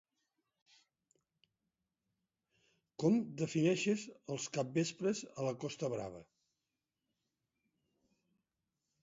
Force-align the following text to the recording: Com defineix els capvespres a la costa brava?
Com 3.03 3.19
defineix 3.43 3.83
els 4.07 4.49
capvespres 4.57 5.23
a 5.35 5.47
la 5.51 5.53
costa 5.67 5.93
brava? 5.97 6.25